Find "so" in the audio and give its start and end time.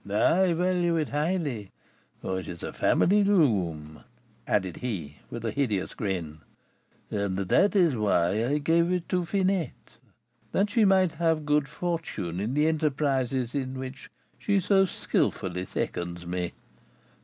14.59-14.85